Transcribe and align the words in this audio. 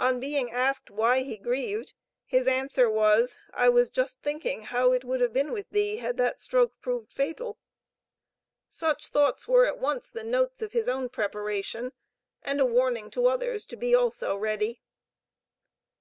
On 0.00 0.18
being 0.18 0.50
asked 0.50 0.90
why 0.90 1.20
he 1.20 1.36
grieved, 1.36 1.94
his 2.26 2.48
answer 2.48 2.90
was: 2.90 3.38
"I 3.54 3.68
was 3.68 3.88
just 3.88 4.20
thinking 4.20 4.62
how 4.62 4.90
it 4.90 5.04
would 5.04 5.20
have 5.20 5.32
been 5.32 5.52
with 5.52 5.70
thee, 5.70 5.98
had 5.98 6.16
that 6.16 6.40
stroke 6.40 6.72
proved 6.80 7.12
fatal." 7.12 7.56
Such 8.68 9.06
thoughts 9.10 9.46
were 9.46 9.66
at 9.66 9.78
once 9.78 10.10
the 10.10 10.24
notes 10.24 10.60
of 10.60 10.72
his 10.72 10.88
own 10.88 11.08
preparation 11.08 11.92
and 12.42 12.60
a 12.60 12.66
warning 12.66 13.12
to 13.12 13.28
others 13.28 13.64
to 13.66 13.76
be 13.76 13.94
also 13.94 14.34
ready. 14.34 14.80